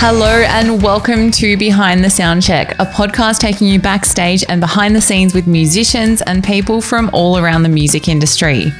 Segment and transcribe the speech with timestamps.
[0.00, 5.00] Hello and welcome to Behind the Soundcheck, a podcast taking you backstage and behind the
[5.00, 8.72] scenes with musicians and people from all around the music industry.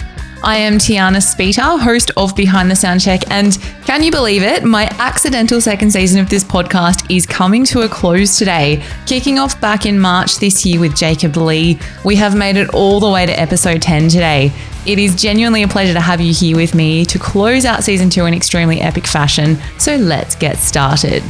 [0.43, 4.63] I am Tiana Speeter, host of Behind the Soundcheck, and can you believe it?
[4.63, 8.83] My accidental second season of this podcast is coming to a close today.
[9.05, 13.01] Kicking off back in March this year with Jacob Lee, we have made it all
[13.01, 14.53] the way to episode 10 today.
[14.87, 18.09] It is genuinely a pleasure to have you here with me to close out season
[18.09, 21.25] two in extremely epic fashion, so let's get started.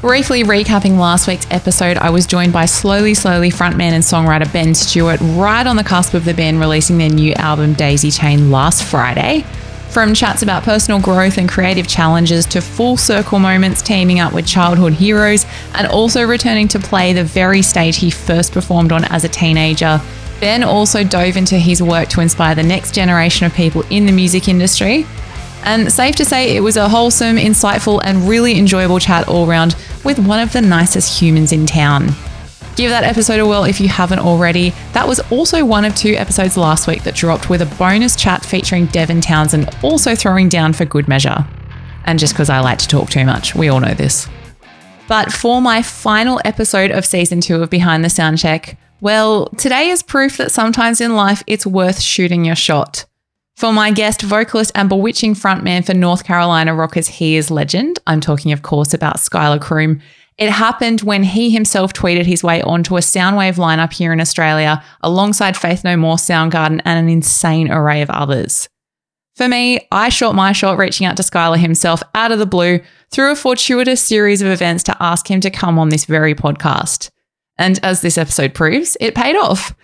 [0.00, 4.74] Briefly recapping last week's episode, I was joined by Slowly Slowly frontman and songwriter Ben
[4.74, 8.82] Stewart right on the cusp of the band releasing their new album Daisy Chain last
[8.82, 9.44] Friday.
[9.90, 14.46] From chats about personal growth and creative challenges to full circle moments teaming up with
[14.46, 19.24] childhood heroes and also returning to play the very stage he first performed on as
[19.24, 20.00] a teenager,
[20.40, 24.12] Ben also dove into his work to inspire the next generation of people in the
[24.12, 25.04] music industry.
[25.62, 29.76] And safe to say, it was a wholesome, insightful, and really enjoyable chat all round
[30.04, 32.08] with one of the nicest humans in town.
[32.76, 34.72] Give that episode a whirl if you haven't already.
[34.92, 38.44] That was also one of two episodes last week that dropped with a bonus chat
[38.44, 41.46] featuring Devin Townsend also throwing down for good measure.
[42.04, 44.28] And just because I like to talk too much, we all know this.
[45.08, 50.02] But for my final episode of season two of Behind the Soundcheck, well, today is
[50.02, 53.04] proof that sometimes in life it's worth shooting your shot.
[53.60, 58.22] For my guest, vocalist and bewitching frontman for North Carolina rockers He Is Legend, I'm
[58.22, 60.00] talking, of course, about Schuylar Croom.
[60.38, 64.82] It happened when he himself tweeted his way onto a Soundwave lineup here in Australia,
[65.02, 68.66] alongside Faith No More, Soundgarden, and an insane array of others.
[69.36, 72.80] For me, I shot my shot reaching out to Schuylar himself out of the blue
[73.10, 77.10] through a fortuitous series of events to ask him to come on this very podcast.
[77.58, 79.74] And as this episode proves, it paid off.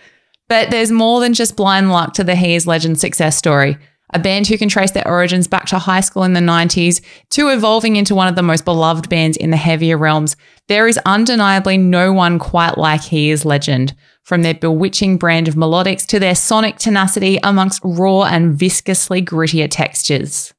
[0.49, 3.77] But there's more than just blind luck to the He Is Legend success story.
[4.13, 7.49] A band who can trace their origins back to high school in the 90s to
[7.49, 10.37] evolving into one of the most beloved bands in the heavier realms,
[10.67, 13.93] there is undeniably no one quite like He Is Legend.
[14.23, 19.67] From their bewitching brand of melodics to their sonic tenacity amongst raw and viscously grittier
[19.69, 20.53] textures.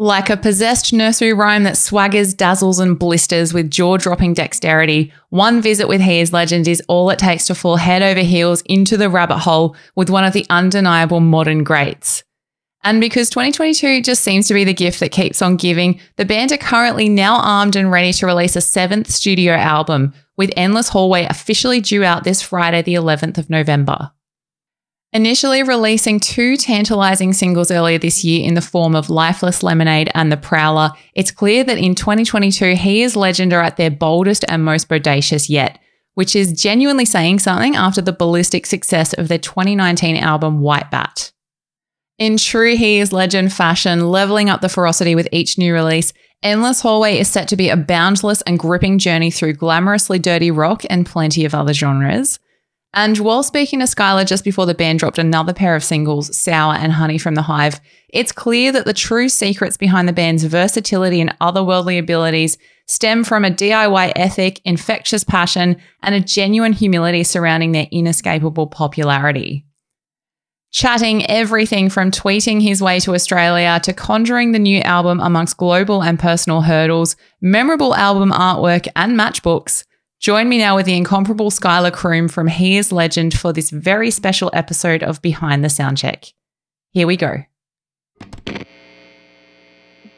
[0.00, 5.60] Like a possessed nursery rhyme that swaggers, dazzles, and blisters with jaw dropping dexterity, one
[5.60, 8.96] visit with He Is Legend is all it takes to fall head over heels into
[8.96, 12.22] the rabbit hole with one of the undeniable modern greats.
[12.84, 16.52] And because 2022 just seems to be the gift that keeps on giving, the band
[16.52, 21.24] are currently now armed and ready to release a seventh studio album, with Endless Hallway
[21.24, 24.12] officially due out this Friday, the 11th of November.
[25.14, 30.30] Initially releasing two tantalizing singles earlier this year in the form of Lifeless Lemonade and
[30.30, 34.62] The Prowler, it's clear that in 2022, He Is Legend are at their boldest and
[34.62, 35.78] most bodacious yet,
[36.12, 41.32] which is genuinely saying something after the ballistic success of their 2019 album White Bat.
[42.18, 46.82] In true He Is Legend fashion, leveling up the ferocity with each new release, Endless
[46.82, 51.06] Hallway is set to be a boundless and gripping journey through glamorously dirty rock and
[51.06, 52.38] plenty of other genres.
[52.94, 56.74] And while speaking to Schuylar just before the band dropped another pair of singles, Sour
[56.74, 61.20] and Honey from the Hive, it's clear that the true secrets behind the band's versatility
[61.20, 62.56] and otherworldly abilities
[62.86, 69.66] stem from a DIY ethic, infectious passion, and a genuine humility surrounding their inescapable popularity.
[70.70, 76.02] Chatting everything from tweeting his way to Australia to conjuring the new album amongst global
[76.02, 79.84] and personal hurdles, memorable album artwork, and matchbooks,
[80.20, 84.10] Join me now with the incomparable Schuylar Croom from He Is Legend for this very
[84.10, 86.32] special episode of Behind the Soundcheck.
[86.90, 87.44] Here we go.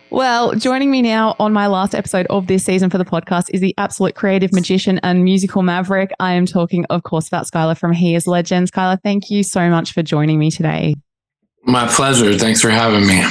[0.09, 3.61] Well, joining me now on my last episode of this season for the podcast is
[3.61, 6.11] the absolute creative magician and musical maverick.
[6.19, 8.69] I am talking, of course, about Schuylar from He Is Legend.
[8.69, 10.95] Schuylar, thank you so much for joining me today.
[11.65, 12.39] My pleasure.
[12.39, 13.23] Thanks for having me.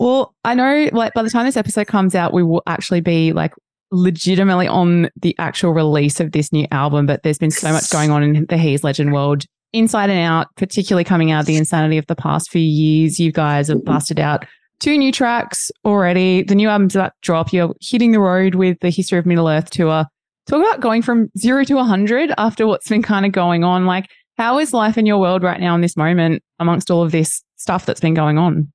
[0.00, 3.32] Well, I know like by the time this episode comes out, we will actually be
[3.32, 3.54] like
[3.90, 8.10] legitimately on the actual release of this new album, but there's been so much going
[8.10, 11.56] on in the He Is Legend world, inside and out, particularly coming out of the
[11.56, 13.20] insanity of the past few years.
[13.20, 14.44] You guys have busted out
[14.80, 16.42] two new tracks already.
[16.42, 17.52] The new album's about to drop.
[17.52, 20.06] You're hitting the road with the History of Middle Earth tour.
[20.46, 23.86] Talk about going from zero to 100 after what's been kind of going on.
[23.86, 27.10] Like, how is life in your world right now in this moment amongst all of
[27.10, 28.70] this stuff that's been going on?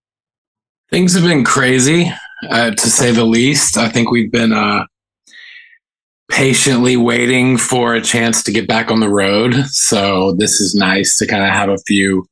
[0.90, 2.12] Things have been crazy,
[2.50, 3.78] uh, to say the least.
[3.78, 4.86] I think we've been uh,
[6.32, 9.54] patiently waiting for a chance to get back on the road.
[9.68, 12.28] So this is nice to kind of have a few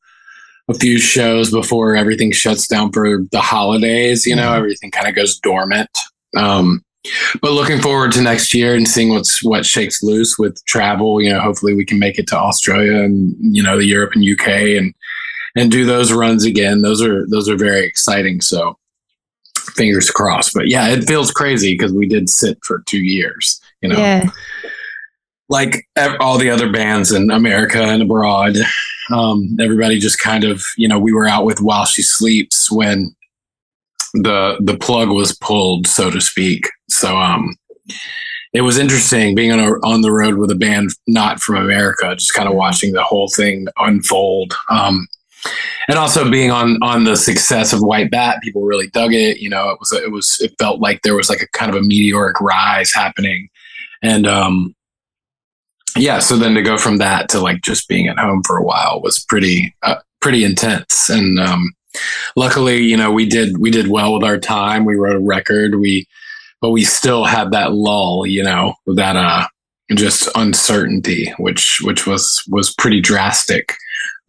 [0.69, 4.25] a few shows before everything shuts down for the holidays.
[4.25, 5.89] You know, everything kind of goes dormant.
[6.37, 6.83] Um,
[7.41, 11.21] but looking forward to next year and seeing what's what shakes loose with travel.
[11.21, 14.23] You know, hopefully we can make it to Australia and you know the Europe and
[14.23, 14.47] UK
[14.77, 14.93] and
[15.55, 16.81] and do those runs again.
[16.81, 18.41] Those are those are very exciting.
[18.41, 18.77] So
[19.75, 20.53] fingers crossed.
[20.53, 23.97] But yeah, it feels crazy because we did sit for two years, you know.
[23.97, 24.29] Yeah.
[25.49, 28.55] Like ev- all the other bands in America and abroad,
[29.11, 33.15] um, everybody just kind of, you know, we were out with While She Sleeps when
[34.13, 36.67] the the plug was pulled, so to speak.
[36.89, 37.55] So um,
[38.53, 42.15] it was interesting being on a, on the road with a band not from America,
[42.15, 44.53] just kind of watching the whole thing unfold.
[44.69, 45.07] Um,
[45.87, 49.39] and also being on on the success of White Bat, people really dug it.
[49.39, 51.81] You know, it was it was it felt like there was like a kind of
[51.81, 53.49] a meteoric rise happening,
[54.01, 54.75] and um,
[55.97, 56.19] yeah.
[56.19, 59.01] So then to go from that to like just being at home for a while
[59.01, 61.09] was pretty uh, pretty intense.
[61.09, 61.73] And um,
[62.35, 64.85] luckily, you know, we did we did well with our time.
[64.85, 65.79] We wrote a record.
[65.79, 66.07] We
[66.61, 68.25] but we still had that lull.
[68.25, 69.47] You know, that uh
[69.95, 73.75] just uncertainty, which which was was pretty drastic.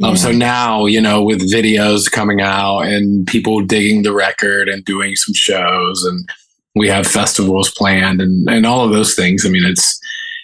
[0.02, 4.84] Um, so now, you know, with videos coming out and people digging the record and
[4.84, 6.28] doing some shows, and
[6.74, 9.44] we have festivals planned and and all of those things.
[9.44, 10.00] I mean, it's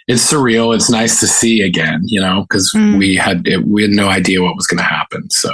[0.09, 0.75] it's surreal.
[0.75, 2.99] It's nice to see again, you know, because Mm.
[2.99, 5.29] we had it, we had no idea what was going to happen.
[5.31, 5.51] So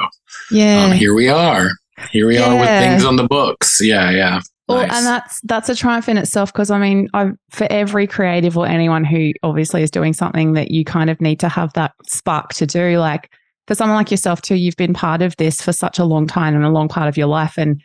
[0.51, 0.85] yeah.
[0.87, 1.69] um, here we are.
[2.11, 3.81] Here we are with things on the books.
[3.81, 4.41] Yeah, yeah.
[4.69, 4.97] Well, Nice.
[4.97, 8.67] and that's that's a triumph in itself because I mean, I for every creative or
[8.67, 12.55] anyone who obviously is doing something that you kind of need to have that spark
[12.55, 12.99] to do.
[12.99, 13.31] Like
[13.67, 16.55] for someone like yourself too, you've been part of this for such a long time
[16.55, 17.81] and a long part of your life, and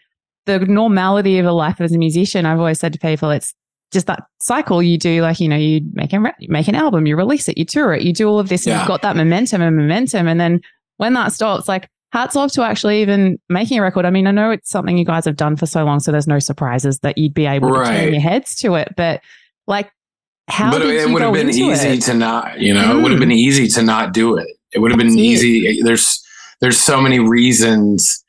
[0.45, 2.45] the normality of a life as a musician.
[2.45, 3.53] I've always said to people, it's
[3.93, 5.21] just that cycle you do.
[5.21, 7.65] Like you know, you make a re- you make an album, you release it, you
[7.65, 10.39] tour it, you do all of this, and you've got that momentum and momentum, and
[10.39, 10.61] then
[10.97, 14.05] when that stops, like hats off to actually even making a record.
[14.05, 16.27] I mean, I know it's something you guys have done for so long, so there's
[16.27, 18.93] no surprises that you'd be able to turn your heads to it.
[18.97, 19.21] But
[19.67, 19.91] like,
[20.49, 22.01] how but did it you would have been easy it?
[22.03, 23.23] to not, you know, it would have Mm.
[23.23, 24.47] been easy to not do it.
[24.73, 25.81] It would have been easy.
[25.81, 26.23] There's
[26.61, 28.23] there's so many reasons,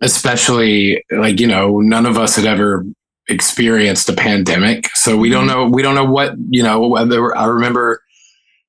[0.00, 2.84] especially like you know, none of us had ever
[3.28, 5.48] experienced a pandemic, so we don't Mhm.
[5.48, 5.64] know.
[5.66, 6.86] We don't know what you know.
[6.88, 8.02] Whether I remember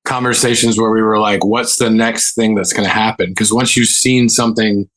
[0.04, 3.76] conversations where we were like, "What's the next thing that's going to happen?" Because once
[3.76, 4.88] you've seen something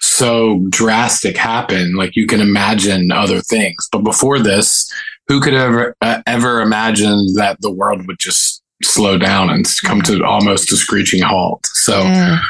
[0.00, 3.88] so drastic happen, like you can imagine other things.
[3.90, 4.90] But before this,
[5.28, 10.02] who could ever uh, ever imagine that the world would just slow down and come
[10.02, 11.64] to almost a screeching halt?
[11.66, 12.40] So, Yeah.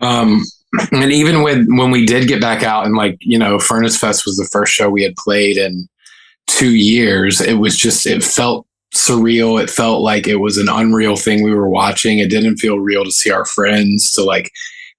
[0.00, 0.42] um,
[0.92, 4.24] and even with when we did get back out and like you know, Furnace Fest
[4.26, 5.88] was the first show we had played in
[6.46, 7.40] two years.
[7.40, 9.60] It was just it felt surreal.
[9.62, 12.18] It felt like it was an unreal thing we were watching.
[12.18, 14.50] It didn't feel real to see our friends to like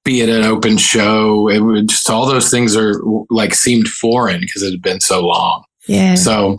[0.03, 1.47] be at an open show.
[1.49, 2.95] It would just all those things are
[3.29, 5.63] like seemed foreign because it had been so long.
[5.85, 6.15] Yeah.
[6.15, 6.57] So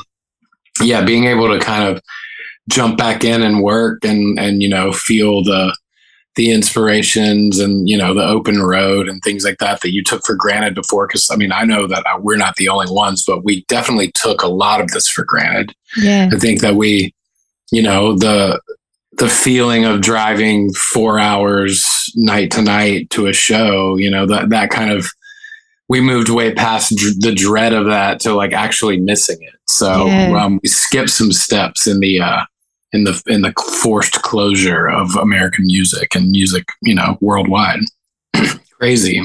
[0.81, 2.03] yeah, being able to kind of
[2.69, 5.77] jump back in and work and and you know feel the
[6.37, 10.25] the inspirations and you know the open road and things like that that you took
[10.25, 13.45] for granted before because i mean i know that we're not the only ones but
[13.45, 16.29] we definitely took a lot of this for granted yeah.
[16.33, 17.13] i think that we
[17.73, 18.61] you know the
[19.15, 21.85] the feeling of driving four hours
[22.15, 25.09] night to night to a show you know that that kind of
[25.89, 30.07] we moved way past dr- the dread of that to like actually missing it so
[30.07, 30.41] Yeah.
[30.45, 32.43] um, we skipped some steps in the uh
[32.93, 33.53] in the in the
[33.83, 37.81] forced closure of american music and music you know worldwide
[38.79, 39.23] crazy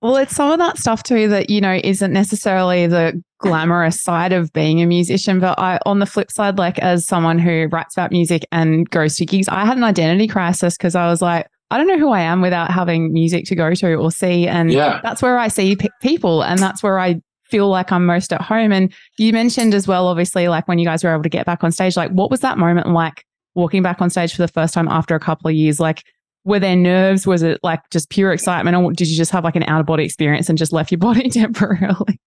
[0.00, 4.32] Well, it's some of that stuff too that, you know, isn't necessarily the glamorous side
[4.32, 5.40] of being a musician.
[5.40, 9.16] But I, on the flip side, like as someone who writes about music and goes
[9.16, 12.10] to gigs, I had an identity crisis because I was like, I don't know who
[12.10, 14.46] I am without having music to go to or see.
[14.46, 18.06] And yeah that's where I see pe people and that's where I feel like I'm
[18.06, 18.72] most at home.
[18.72, 21.64] And you mentioned as well, obviously, like when you guys were able to get back
[21.64, 23.24] on stage, like what was that moment like
[23.54, 25.80] walking back on stage for the first time after a couple of years?
[25.80, 26.04] Like,
[26.44, 27.26] were there nerves?
[27.26, 28.76] Was it like just pure excitement?
[28.76, 30.98] Or did you just have like an out of body experience and just left your
[30.98, 32.20] body temporarily?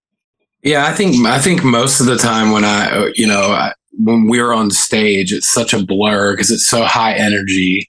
[0.62, 3.72] Yeah, I think I think most of the time when I, uh, you know, I,
[3.98, 7.88] when we're on stage, it's such a blur because it's so high energy,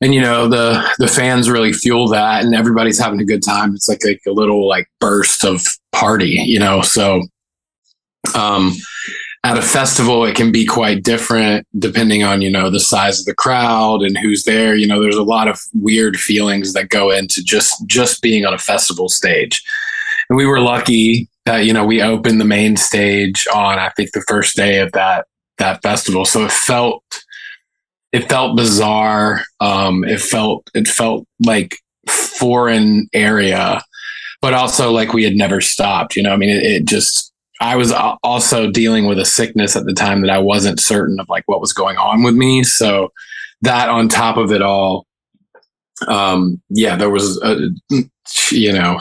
[0.00, 3.74] and you know the the fans really fuel that, and everybody's having a good time.
[3.74, 5.62] It's like a little like burst of
[5.92, 6.82] party, you know.
[6.82, 7.22] So,
[8.34, 8.72] um,
[9.44, 13.26] at a festival, it can be quite different depending on you know the size of
[13.26, 14.74] the crowd and who's there.
[14.74, 18.52] You know, there's a lot of weird feelings that go into just just being on
[18.52, 19.62] a festival stage,
[20.28, 24.12] and we were lucky that you know we opened the main stage on I think
[24.12, 25.26] the first day of that
[25.56, 26.26] that festival.
[26.26, 27.02] So it felt
[28.12, 29.42] it felt bizarre.
[29.60, 31.76] Um, it felt it felt like
[32.08, 33.82] foreign area,
[34.40, 36.16] but also like we had never stopped.
[36.16, 37.32] You know, I mean, it, it just.
[37.58, 37.90] I was
[38.22, 41.62] also dealing with a sickness at the time that I wasn't certain of like what
[41.62, 42.62] was going on with me.
[42.62, 43.12] So
[43.62, 45.06] that on top of it all,
[46.06, 47.70] um, yeah, there was a,
[48.50, 48.98] you know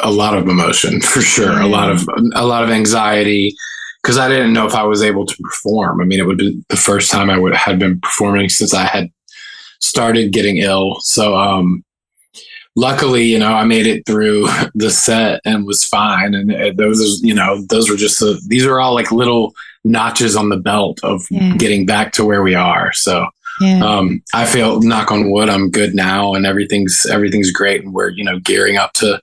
[0.00, 1.60] a lot of emotion for sure.
[1.60, 3.54] A lot of a lot of anxiety
[4.04, 6.02] because I didn't know if I was able to perform.
[6.02, 8.84] I mean, it would be the first time I would had been performing since I
[8.84, 9.10] had
[9.80, 11.00] started getting ill.
[11.00, 11.82] So, um,
[12.76, 16.34] luckily, you know, I made it through the set and was fine.
[16.34, 20.50] And those, you know, those were just the, these are all like little notches on
[20.50, 21.56] the belt of yeah.
[21.56, 22.92] getting back to where we are.
[22.92, 23.26] So,
[23.62, 23.82] yeah.
[23.82, 27.82] um, I feel knock on wood, I'm good now and everything's, everything's great.
[27.82, 29.22] And we're, you know, gearing up to,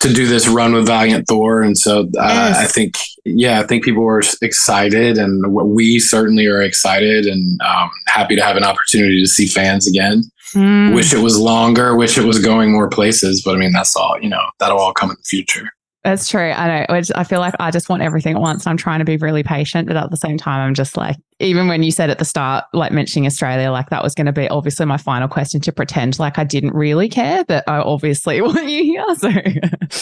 [0.00, 1.62] to do this run with Valiant Thor.
[1.62, 2.58] And so uh, yes.
[2.58, 7.90] I think, yeah, I think people were excited and we certainly are excited and um,
[8.06, 10.24] happy to have an opportunity to see fans again.
[10.54, 10.94] Mm.
[10.94, 14.16] Wish it was longer, wish it was going more places, but I mean, that's all,
[14.20, 15.70] you know, that'll all come in the future.
[16.02, 16.50] That's true.
[16.50, 17.00] I know.
[17.14, 18.66] I feel like I just want everything at once.
[18.66, 21.68] I'm trying to be really patient, but at the same time, I'm just like, even
[21.68, 24.48] when you said at the start, like mentioning Australia, like that was going to be
[24.48, 28.66] obviously my final question to pretend like I didn't really care, but I obviously want
[28.68, 29.04] you here.
[29.16, 29.30] So,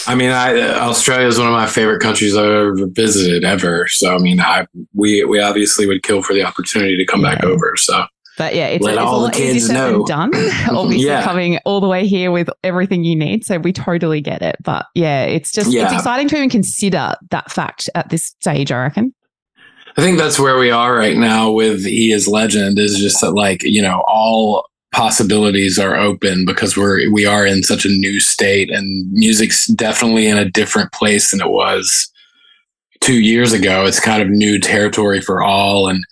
[0.09, 3.85] I mean, I, Australia is one of my favorite countries I've ever visited ever.
[3.89, 7.35] So, I mean, I we we obviously would kill for the opportunity to come yeah.
[7.35, 7.75] back over.
[7.75, 8.05] So,
[8.39, 10.05] but yeah, it's, Let it's all a lot the kids know.
[10.05, 10.31] done.
[10.69, 11.23] Obviously, yeah.
[11.23, 14.55] coming all the way here with everything you need, so we totally get it.
[14.63, 15.83] But yeah, it's just yeah.
[15.83, 18.71] it's exciting to even consider that fact at this stage.
[18.71, 19.13] I reckon.
[19.97, 22.79] I think that's where we are right now with He is Legend.
[22.79, 27.61] Is just that like you know all possibilities are open because we're we are in
[27.61, 32.09] such a new state and music's definitely in a different place than it was
[33.01, 33.83] two years ago.
[33.83, 36.05] It's kind of new territory for all and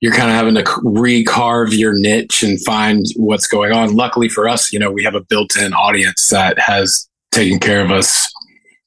[0.00, 3.94] you're kind of having to recarve your niche and find what's going on.
[3.94, 7.90] Luckily for us, you know, we have a built-in audience that has taken care of
[7.90, 8.32] us.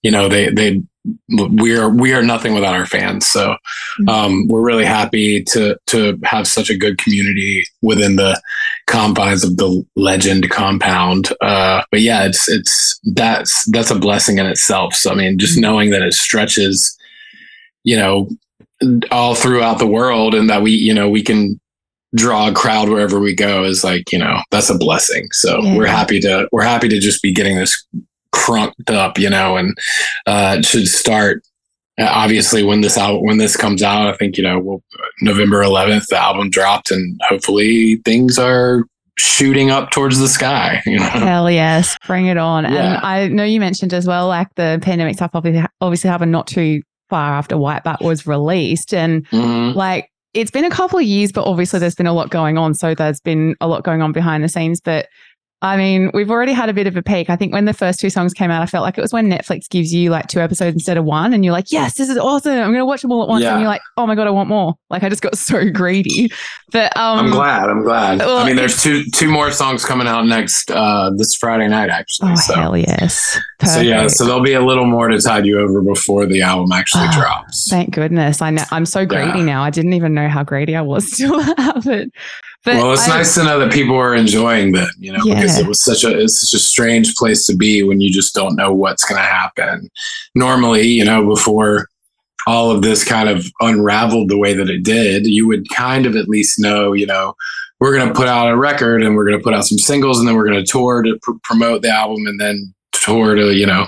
[0.03, 0.81] You know, they they
[1.27, 3.27] we are we are nothing without our fans.
[3.27, 4.09] So mm-hmm.
[4.09, 8.39] um, we're really happy to to have such a good community within the
[8.87, 11.29] confines of the legend compound.
[11.41, 14.93] Uh, but yeah, it's it's that's that's a blessing in itself.
[14.93, 15.61] So I mean, just mm-hmm.
[15.61, 16.97] knowing that it stretches,
[17.83, 18.29] you know,
[19.11, 21.59] all throughout the world and that we you know we can
[22.15, 25.77] draw a crowd wherever we go is like you know that's a blessing so yeah.
[25.77, 27.85] we're happy to we're happy to just be getting this
[28.31, 29.77] crunked up you know and
[30.25, 31.45] uh it should start
[31.99, 34.83] uh, obviously when this out when this comes out i think you know we'll,
[35.21, 38.83] november 11th the album dropped and hopefully things are
[39.17, 42.95] shooting up towards the sky you know hell yes bring it on yeah.
[42.95, 46.47] and i know you mentioned as well like the pandemic stuff obviously obviously happened not
[46.47, 48.93] too far after White Bat was released.
[48.93, 49.77] And mm-hmm.
[49.77, 52.73] like, it's been a couple of years, but obviously there's been a lot going on.
[52.73, 54.79] So there's been a lot going on behind the scenes.
[54.79, 55.07] But
[55.63, 57.29] I mean, we've already had a bit of a peak.
[57.29, 59.29] I think when the first two songs came out, I felt like it was when
[59.29, 62.17] Netflix gives you like two episodes instead of one, and you're like, yes, this is
[62.17, 62.53] awesome.
[62.53, 63.43] I'm going to watch them all at once.
[63.43, 63.51] Yeah.
[63.51, 64.73] And you're like, oh my God, I want more.
[64.89, 66.31] Like, I just got so greedy.
[66.71, 67.69] But um, I'm glad.
[67.69, 68.19] I'm glad.
[68.19, 71.89] Well, I mean, there's two two more songs coming out next uh, this Friday night,
[71.89, 72.31] actually.
[72.31, 72.53] Oh, so.
[72.55, 73.37] hell yes.
[73.59, 73.75] Perfect.
[73.75, 76.71] So, yeah, so there'll be a little more to tide you over before the album
[76.71, 77.67] actually oh, drops.
[77.69, 78.41] Thank goodness.
[78.41, 78.63] I know.
[78.71, 79.45] I'm so greedy yeah.
[79.45, 79.63] now.
[79.63, 82.11] I didn't even know how greedy I was to have it.
[82.63, 85.35] But well, it's I, nice to know that people are enjoying that, you know, yeah.
[85.35, 88.35] because it was such a it's such a strange place to be when you just
[88.35, 89.89] don't know what's going to happen.
[90.35, 91.87] Normally, you know, before
[92.47, 96.15] all of this kind of unraveled the way that it did, you would kind of
[96.15, 97.35] at least know, you know,
[97.79, 100.19] we're going to put out a record and we're going to put out some singles
[100.19, 103.53] and then we're going to tour to pr- promote the album and then tour to,
[103.55, 103.87] you know,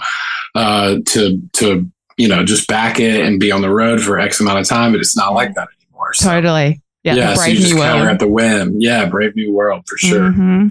[0.55, 4.39] uh, to to you know just back it and be on the road for X
[4.39, 4.91] amount of time.
[4.91, 6.13] But it's not like that anymore.
[6.13, 6.29] So.
[6.29, 6.81] Totally.
[7.03, 8.79] Yeah, yeah so you just counter at the whim.
[8.79, 10.31] Yeah, Brave New World for sure.
[10.31, 10.69] Mm-hmm.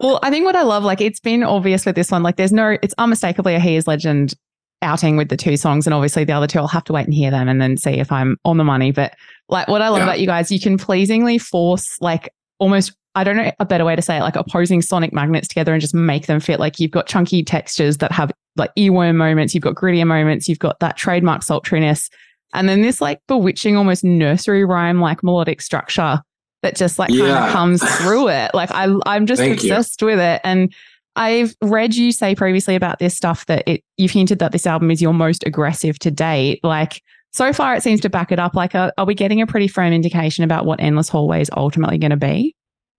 [0.00, 2.22] Well, I think what I love, like, it's been obvious with this one.
[2.22, 4.34] Like, there's no, it's unmistakably a He is Legend
[4.80, 7.14] outing with the two songs, and obviously the other two, I'll have to wait and
[7.14, 8.90] hear them and then see if I'm on the money.
[8.90, 9.14] But
[9.48, 10.04] like, what I love yeah.
[10.04, 12.28] about you guys, you can pleasingly force like
[12.58, 12.92] almost.
[13.14, 15.82] I don't know a better way to say it, like opposing sonic magnets together and
[15.82, 16.58] just make them fit.
[16.58, 20.58] Like you've got chunky textures that have like earworm moments, you've got grittier moments, you've
[20.58, 22.08] got that trademark sultriness,
[22.52, 26.20] and then this like bewitching, almost nursery rhyme like melodic structure
[26.62, 27.26] that just like yeah.
[27.26, 28.52] kind of comes through it.
[28.54, 30.08] Like I, I'm just Thank obsessed you.
[30.08, 30.40] with it.
[30.44, 30.72] And
[31.16, 34.90] I've read you say previously about this stuff that it, you've hinted that this album
[34.90, 36.60] is your most aggressive to date.
[36.62, 38.54] Like so far, it seems to back it up.
[38.54, 41.98] Like, are, are we getting a pretty firm indication about what Endless Hallway is ultimately
[41.98, 42.54] going to be?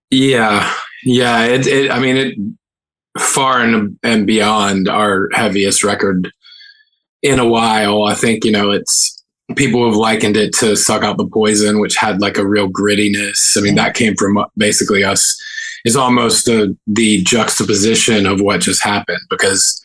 [0.09, 0.71] Yeah,
[1.03, 1.45] yeah.
[1.45, 2.35] It, it, I mean, it
[3.19, 6.31] far and and beyond our heaviest record
[7.21, 8.03] in a while.
[8.03, 9.22] I think you know it's
[9.55, 13.57] people have likened it to suck out the poison which had like a real grittiness.
[13.57, 15.41] I mean that came from basically us
[15.85, 19.83] is almost the the juxtaposition of what just happened because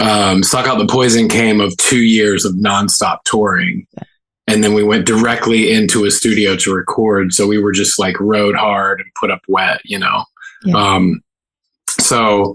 [0.00, 3.86] um, suck out the poison came of two years of nonstop touring.
[4.48, 7.32] And then we went directly into a studio to record.
[7.32, 10.24] So we were just like rode hard and put up wet you know?
[10.64, 10.76] Yeah.
[10.76, 11.22] um,
[12.00, 12.54] so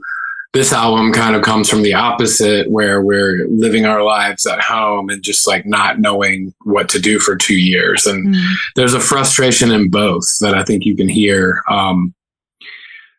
[0.58, 5.08] this album kind of comes from the opposite where we're living our lives at home
[5.08, 8.08] and just like not knowing what to do for two years.
[8.08, 8.54] And mm.
[8.76, 11.62] there's a frustration in both that i think you can hear.
[11.70, 12.16] Um,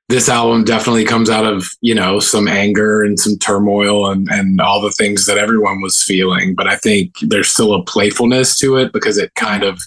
[0.09, 4.61] this album definitely comes out of you know some anger and some turmoil and and
[4.61, 6.57] all the things that everyone was feeling.
[6.57, 9.80] But i think there's still a playfulness to it because it kind of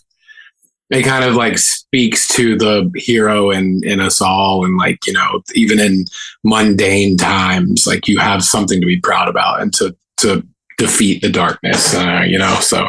[0.91, 5.13] it kind of like speaks to the hero in in us all and like you
[5.13, 6.05] know even in
[6.43, 10.45] mundane times like you have something to be proud about and to to
[10.77, 12.87] defeat the darkness uh, you know so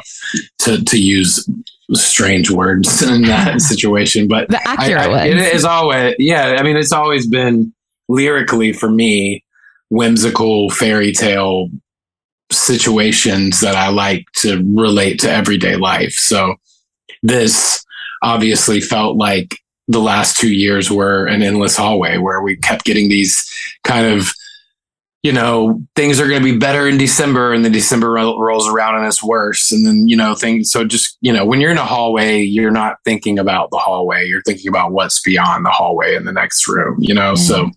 [0.58, 1.48] to to use
[1.92, 6.62] strange words in that situation but the accurate I, I, it is always yeah i
[6.62, 7.72] mean it's always been
[8.08, 9.44] lyrically for me
[9.90, 11.68] whimsical fairy tale
[12.50, 16.12] situations that i like to relate to everyday life.
[16.12, 16.54] So
[17.22, 17.84] this
[18.22, 23.08] obviously felt like the last two years were an endless hallway where we kept getting
[23.08, 23.50] these
[23.84, 24.32] kind of
[25.22, 28.68] you know things are going to be better in december and then december ro- rolls
[28.68, 29.72] around and it's worse.
[29.72, 32.70] And then you know things so just you know when you're in a hallway you're
[32.70, 34.26] not thinking about the hallway.
[34.26, 37.34] You're thinking about what's beyond the hallway in the next room you know?
[37.34, 37.42] Mm-hmm.
[37.42, 37.70] so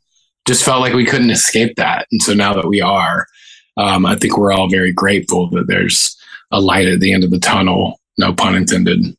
[0.47, 2.05] just felt like we couldn't escape that.
[2.11, 3.25] And so now that we are
[3.77, 6.15] um, i think we're all very grateful that there's
[6.51, 9.15] a light at the end of the tunnel no pun intended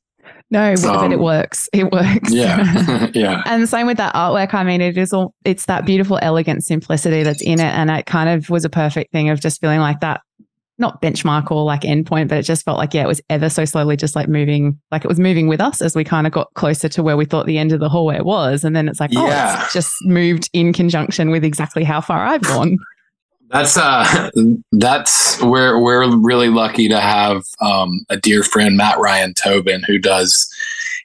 [0.51, 1.69] no, um, it works.
[1.73, 2.33] It works.
[2.33, 3.09] Yeah.
[3.15, 3.43] yeah.
[3.47, 4.55] and the same with that artwork.
[4.55, 7.73] I mean, it is all, it's that beautiful, elegant simplicity that's in it.
[7.73, 10.21] And it kind of was a perfect thing of just feeling like that,
[10.79, 13.65] not benchmark or like endpoint, but it just felt like, yeah, it was ever so
[13.65, 16.53] slowly just like moving, like it was moving with us as we kind of got
[16.55, 18.63] closer to where we thought the end of the hallway was.
[18.63, 19.65] And then it's like, oh, yeah.
[19.65, 22.79] it's just moved in conjunction with exactly how far I've gone.
[23.51, 24.31] That's uh,
[24.73, 29.99] that's we're we're really lucky to have um, a dear friend Matt Ryan Tobin who
[29.99, 30.49] does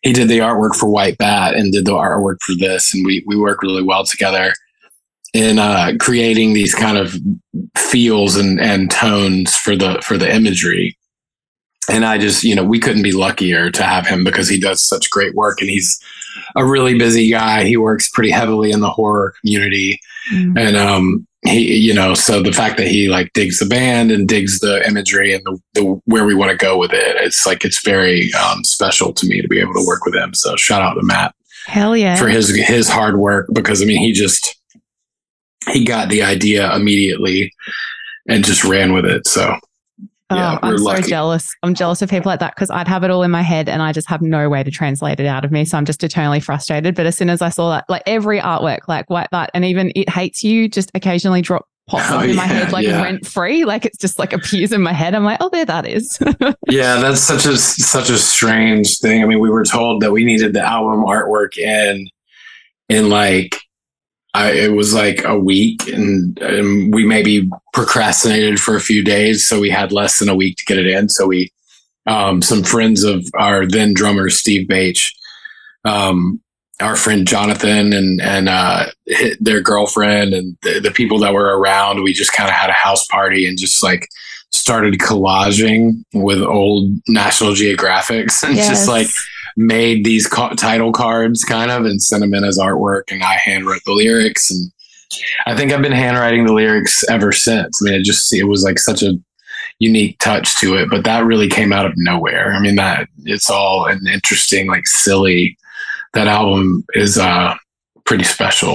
[0.01, 3.23] he did the artwork for White Bat and did the artwork for this, and we
[3.27, 4.53] we work really well together
[5.33, 7.15] in uh, creating these kind of
[7.77, 10.97] feels and and tones for the for the imagery.
[11.89, 14.81] And I just you know we couldn't be luckier to have him because he does
[14.81, 16.01] such great work and he's
[16.55, 17.63] a really busy guy.
[17.63, 19.99] He works pretty heavily in the horror community,
[20.33, 20.57] mm.
[20.57, 24.27] and um, he you know so the fact that he like digs the band and
[24.27, 27.65] digs the imagery and the, the where we want to go with it it's like
[27.65, 30.33] it's very um, special to me to be able to work with him.
[30.33, 31.33] So shout out to matt
[31.65, 32.15] hell yeah.
[32.15, 34.61] for his his hard work because i mean he just
[35.69, 37.53] he got the idea immediately
[38.27, 39.27] and just ran with it.
[39.27, 39.55] So
[40.35, 41.03] yeah, oh, I'm lucky.
[41.03, 41.49] so jealous.
[41.63, 43.81] I'm jealous of people like that because I'd have it all in my head and
[43.81, 45.65] I just have no way to translate it out of me.
[45.65, 46.95] So I'm just eternally frustrated.
[46.95, 49.91] But as soon as I saw that, like every artwork, like what that, and even
[49.95, 53.01] it hates you, just occasionally drop pops oh, up in yeah, my head like yeah.
[53.01, 53.65] rent free.
[53.65, 55.13] Like it's just like appears in my head.
[55.15, 56.17] I'm like, oh, there that is.
[56.69, 59.23] yeah, that's such a such a strange thing.
[59.23, 62.09] I mean, we were told that we needed the album artwork in
[62.89, 63.60] in like
[64.33, 69.45] I, it was like a week and, and, we maybe procrastinated for a few days.
[69.45, 71.09] So we had less than a week to get it in.
[71.09, 71.51] So we,
[72.07, 75.13] um, some friends of our then drummer, Steve Bache,
[75.83, 76.41] um,
[76.79, 78.85] our friend Jonathan and, and, uh,
[79.39, 82.73] their girlfriend and the, the people that were around, we just kind of had a
[82.73, 84.07] house party and just like
[84.61, 88.69] started collaging with old National Geographics and yes.
[88.69, 89.07] just like,
[89.57, 93.35] made these ca- title cards kind of and sent them in as artwork and I
[93.35, 94.71] handwrote the lyrics and
[95.45, 97.81] I think I've been handwriting the lyrics ever since.
[97.81, 99.13] I mean, it just it was like such a
[99.79, 102.53] unique touch to it, but that really came out of nowhere.
[102.53, 105.57] I mean, that it's all an interesting, like silly.
[106.13, 107.55] That album is uh
[108.05, 108.73] pretty special.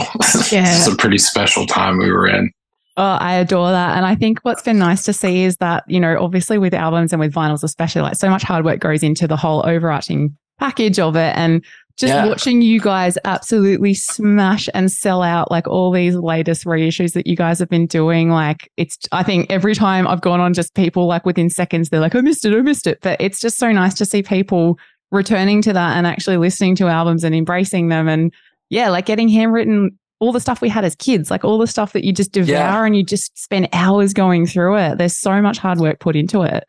[0.51, 0.77] Yeah.
[0.77, 2.51] it's a pretty special time we were in.
[2.99, 3.97] Oh, I adore that.
[3.97, 7.13] And I think what's been nice to see is that, you know, obviously with albums
[7.13, 10.99] and with vinyls, especially, like so much hard work goes into the whole overarching package
[10.99, 11.37] of it.
[11.37, 11.63] And
[11.99, 12.27] just yeah.
[12.27, 17.37] watching you guys absolutely smash and sell out like all these latest reissues that you
[17.37, 18.31] guys have been doing.
[18.31, 22.01] Like it's, I think every time I've gone on just people like within seconds, they're
[22.01, 22.99] like, I missed it, I missed it.
[23.03, 24.79] But it's just so nice to see people
[25.11, 28.09] returning to that and actually listening to albums and embracing them.
[28.09, 28.33] And
[28.69, 31.93] yeah, like getting handwritten, all the stuff we had as kids, like all the stuff
[31.93, 32.87] that you just devour yeah.
[32.87, 34.99] and you just spend hours going through it.
[34.99, 36.65] There's so much hard work put into it.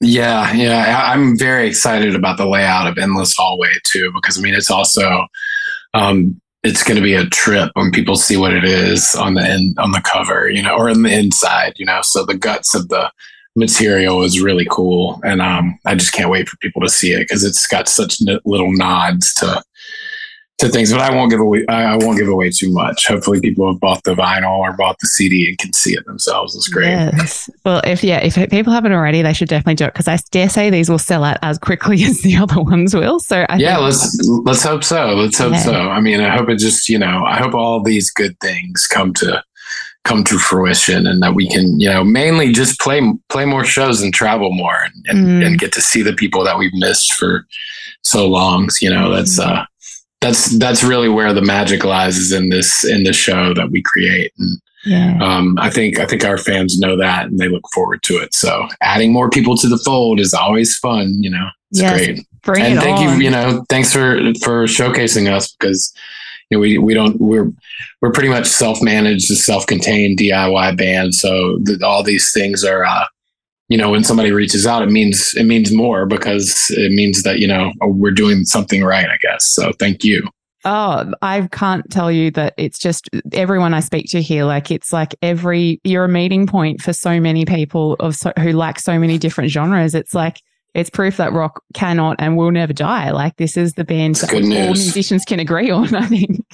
[0.00, 4.54] Yeah, yeah, I'm very excited about the layout of Endless Hallway too, because I mean,
[4.54, 5.26] it's also
[5.94, 9.42] um, it's going to be a trip when people see what it is on the
[9.42, 12.00] end on the cover, you know, or in the inside, you know.
[12.02, 13.10] So the guts of the
[13.56, 17.20] material is really cool, and um, I just can't wait for people to see it
[17.20, 19.62] because it's got such little nods to
[20.58, 21.64] to things, but I won't give away.
[21.68, 23.06] I won't give away too much.
[23.06, 26.56] Hopefully, people have bought the vinyl or bought the CD and can see it themselves.
[26.56, 26.88] It's great.
[26.88, 27.48] Yes.
[27.64, 30.48] Well, if yeah, if people haven't already, they should definitely do it because I dare
[30.48, 33.20] say these will sell out as quickly as the other ones will.
[33.20, 35.14] So I yeah, let's let's hope so.
[35.14, 35.58] Let's hope yeah.
[35.58, 35.72] so.
[35.72, 39.14] I mean, I hope it just you know, I hope all these good things come
[39.14, 39.42] to
[40.04, 44.02] come to fruition and that we can, you know, mainly just play play more shows
[44.02, 45.46] and travel more and, and, mm.
[45.46, 47.46] and get to see the people that we've missed for
[48.02, 48.68] so long.
[48.80, 49.64] You know, that's uh
[50.20, 53.82] that's that's really where the magic lies is in this in the show that we
[53.82, 54.32] create.
[54.38, 55.18] And yeah.
[55.22, 58.34] um, I think I think our fans know that and they look forward to it.
[58.34, 61.48] So adding more people to the fold is always fun, you know.
[61.70, 62.26] It's yes, great.
[62.42, 63.18] Bring and thank on.
[63.18, 65.92] you, you know, thanks for for showcasing us because
[66.50, 67.52] you know, we we don't we're
[68.00, 71.14] we're pretty much self-managed, self-contained DIY band.
[71.14, 73.06] So the, all these things are, uh,
[73.68, 77.38] you know, when somebody reaches out, it means it means more because it means that
[77.38, 79.08] you know oh, we're doing something right.
[79.08, 79.44] I guess.
[79.44, 80.26] So thank you.
[80.64, 84.44] Oh, I can't tell you that it's just everyone I speak to here.
[84.44, 88.52] Like it's like every you're a meeting point for so many people of so, who
[88.52, 89.94] like so many different genres.
[89.94, 90.40] It's like
[90.74, 93.10] it's proof that rock cannot and will never die.
[93.10, 95.94] Like this is the band That's that all musicians can agree on.
[95.94, 96.44] I think.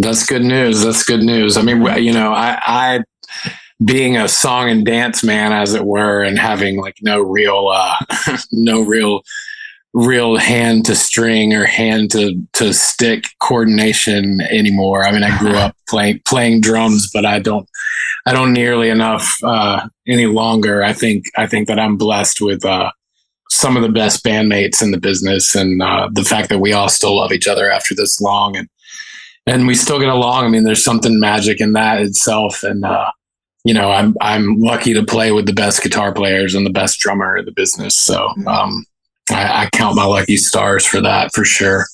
[0.00, 0.82] That's good news.
[0.82, 1.56] That's good news.
[1.56, 3.00] I mean, you know, I, I
[3.84, 7.96] being a song and dance man, as it were, and having like no real, uh,
[8.52, 9.22] no real,
[9.92, 15.04] real hand to string or hand to to stick coordination anymore.
[15.04, 17.68] I mean, I grew up playing playing drums, but I don't,
[18.26, 20.82] I don't nearly enough uh, any longer.
[20.82, 22.64] I think I think that I'm blessed with.
[22.64, 22.90] Uh,
[23.48, 26.88] some of the best bandmates in the business and uh, the fact that we all
[26.88, 28.68] still love each other after this long and
[29.46, 30.44] and we still get along.
[30.44, 32.62] I mean, there's something magic in that itself.
[32.62, 33.10] And uh,
[33.66, 37.00] you know, I'm I'm lucky to play with the best guitar players and the best
[37.00, 37.98] drummer in the business.
[37.98, 38.46] So mm-hmm.
[38.46, 38.84] um,
[39.28, 41.84] I, I count my lucky stars for that for sure.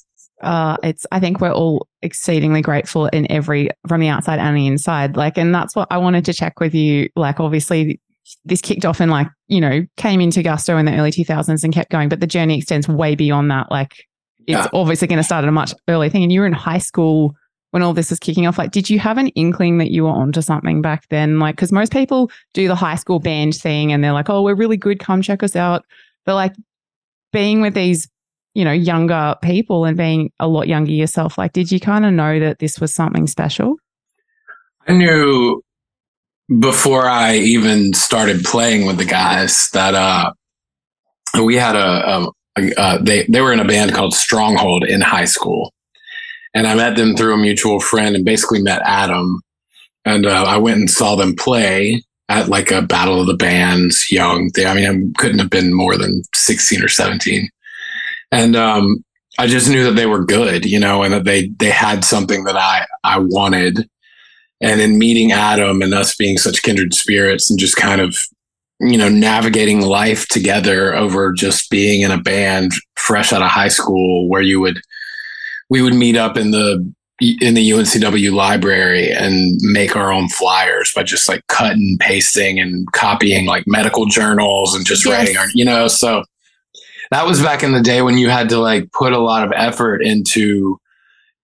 [0.42, 4.66] Uh, it's I think we're all exceedingly grateful in every from the outside and the
[4.66, 5.16] inside.
[5.16, 7.08] Like, and that's what I wanted to check with you.
[7.16, 8.02] Like, obviously,
[8.44, 11.72] this kicked off and like you know came into Gusto in the early 2000s and
[11.72, 13.70] kept going, but the journey extends way beyond that.
[13.70, 13.92] Like,
[14.46, 14.68] it's yeah.
[14.74, 16.22] obviously going to start at a much earlier thing.
[16.22, 17.35] And you were in high school
[17.72, 20.11] when all this was kicking off, like, did you have an inkling that you were
[20.11, 21.38] onto something back then?
[21.38, 24.54] Like, because most people do the high school band thing and they're like, oh, we're
[24.54, 25.00] really good.
[25.00, 25.85] Come check us out.
[26.24, 26.54] But like
[27.32, 28.08] being with these,
[28.54, 32.12] you know, younger people and being a lot younger yourself, like, did you kind of
[32.12, 33.76] know that this was something special?
[34.87, 35.62] I knew
[36.58, 40.32] before I even started playing with the guys that uh,
[41.42, 45.24] we had a, a, a, they they were in a band called Stronghold in high
[45.24, 45.72] school,
[46.54, 49.40] and I met them through a mutual friend and basically met Adam.
[50.04, 54.10] And uh, I went and saw them play at like a battle of the bands,
[54.10, 54.50] young.
[54.54, 57.48] They, I mean, I couldn't have been more than 16 or 17.
[58.30, 59.04] And um,
[59.38, 62.44] I just knew that they were good, you know, and that they they had something
[62.44, 63.88] that I I wanted.
[64.60, 68.16] And in meeting Adam and us being such kindred spirits and just kind of,
[68.78, 73.68] you know, navigating life together over just being in a band fresh out of high
[73.68, 74.80] school where you would
[75.72, 76.92] we would meet up in the
[77.40, 82.90] in the UNCW library and make our own flyers by just like cutting, pasting, and
[82.92, 85.16] copying like medical journals and just yes.
[85.16, 86.24] writing our, you know, so
[87.11, 89.52] that was back in the day when you had to like put a lot of
[89.56, 90.78] effort into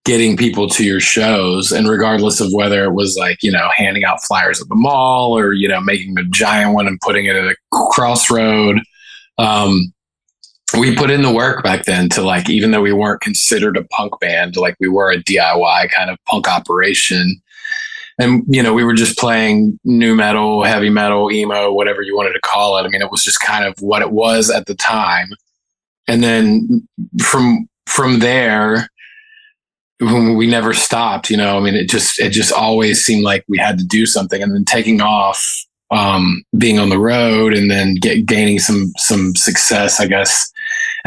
[0.04, 4.04] getting people to your shows and regardless of whether it was like you know handing
[4.04, 7.36] out flyers at the mall or you know making a giant one and putting it
[7.36, 8.78] at a crossroad
[9.38, 9.92] um,
[10.76, 13.84] we put in the work back then to like even though we weren't considered a
[13.84, 17.40] punk band like we were a diy kind of punk operation.
[18.20, 22.32] And you know we were just playing nu metal heavy metal emo whatever you wanted
[22.34, 22.82] to call it.
[22.82, 25.28] I mean it was just kind of what it was at the time.
[26.06, 26.86] And then
[27.22, 28.88] from from there
[30.00, 33.58] we never stopped you know i mean it just it just always seemed like we
[33.58, 34.42] had to do something.
[34.42, 35.42] And then taking off
[35.90, 40.00] um, being on the road and then get gaining some some success.
[40.00, 40.52] I guess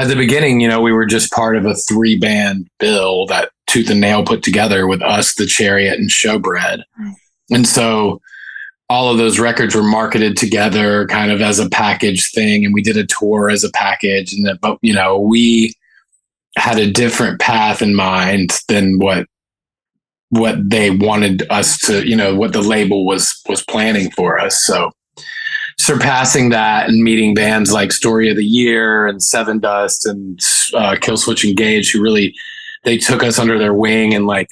[0.02, 3.52] at the beginning, you know, we were just part of a three band bill that
[3.68, 7.14] Tooth and Nail put together with us, the Chariot, and Showbread, mm.
[7.50, 8.20] and so
[8.90, 12.82] all of those records were marketed together kind of as a package thing and we
[12.82, 15.74] did a tour as a package and that but you know we
[16.58, 19.26] had a different path in mind than what
[20.32, 24.64] what they wanted us to, you know, what the label was was planning for us.
[24.64, 24.92] So
[25.82, 30.40] surpassing that and meeting bands like Story of the Year and Sevendust and
[30.74, 32.36] uh, Killswitch Engage, who really
[32.84, 34.50] they took us under their wing and like,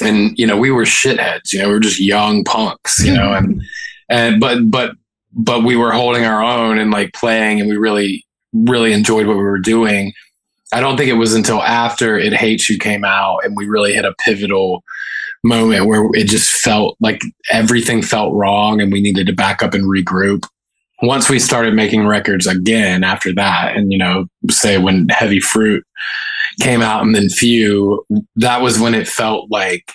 [0.00, 1.52] and you know, we were shitheads.
[1.52, 3.04] You know, we were just young punks.
[3.04, 3.62] You know, and
[4.08, 4.96] and but but
[5.32, 9.36] but we were holding our own and like playing, and we really really enjoyed what
[9.36, 10.12] we were doing
[10.72, 13.92] I don't think it was until after It Hates You came out and we really
[13.92, 14.82] hit a pivotal
[15.44, 19.74] moment where it just felt like everything felt wrong and we needed to back up
[19.74, 20.46] and regroup.
[21.02, 25.84] Once we started making records again after that, and you know, say when Heavy Fruit
[26.60, 28.04] came out and then Few,
[28.36, 29.92] that was when it felt like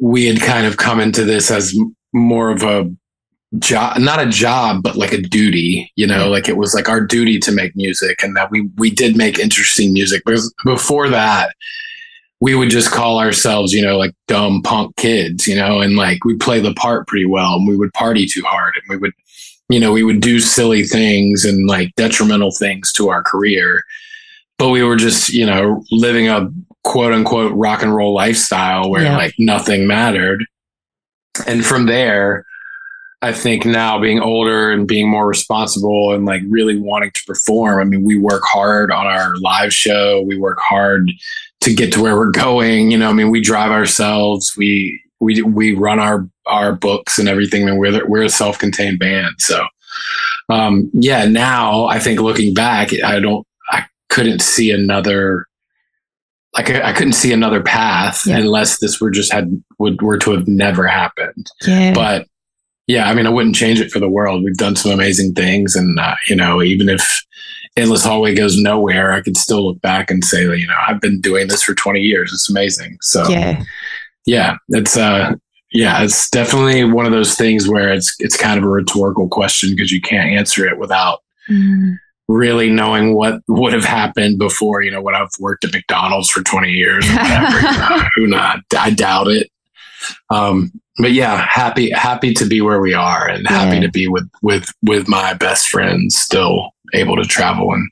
[0.00, 1.78] we had kind of come into this as
[2.12, 2.90] more of a
[3.58, 7.00] job not a job but like a duty you know like it was like our
[7.00, 11.54] duty to make music and that we we did make interesting music because before that
[12.40, 16.24] we would just call ourselves you know like dumb punk kids you know and like
[16.24, 19.12] we play the part pretty well and we would party too hard and we would
[19.68, 23.82] you know we would do silly things and like detrimental things to our career
[24.58, 26.50] but we were just you know living a
[26.84, 29.16] quote unquote rock and roll lifestyle where yeah.
[29.16, 30.44] like nothing mattered
[31.46, 32.44] and from there
[33.22, 37.80] I think now being older and being more responsible and like really wanting to perform.
[37.80, 40.22] I mean, we work hard on our live show.
[40.22, 41.10] We work hard
[41.66, 42.90] to get to where we're going.
[42.90, 44.54] You know, I mean, we drive ourselves.
[44.56, 47.68] We we we run our our books and everything.
[47.68, 49.34] And we're we're a self contained band.
[49.38, 49.66] So,
[50.48, 51.26] um, yeah.
[51.26, 53.46] Now I think looking back, I don't.
[53.70, 55.46] I couldn't see another.
[56.54, 58.38] Like I, I couldn't see another path yeah.
[58.38, 61.50] unless this were just had would were to have never happened.
[61.66, 61.92] Yeah.
[61.92, 62.28] But
[62.86, 64.44] yeah, I mean, I wouldn't change it for the world.
[64.44, 67.26] We've done some amazing things, and uh, you know, even if
[67.76, 71.20] Endless Hallway goes nowhere, I could still look back and say, you know, I've been
[71.20, 72.32] doing this for 20 years.
[72.32, 72.96] It's amazing.
[73.02, 73.62] So yeah,
[74.24, 75.34] yeah, it's uh,
[75.72, 79.70] yeah, it's definitely one of those things where it's it's kind of a rhetorical question
[79.70, 81.96] because you can't answer it without mm.
[82.28, 84.82] really knowing what would have happened before.
[84.82, 88.60] You know, when I've worked at McDonald's for 20 years, whatever, who not?
[88.76, 89.50] I doubt it.
[90.30, 93.82] Um, but yeah, happy happy to be where we are and happy yeah.
[93.82, 97.88] to be with with with my best friends still able to travel and